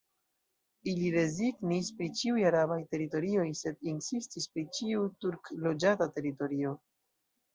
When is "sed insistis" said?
3.61-4.49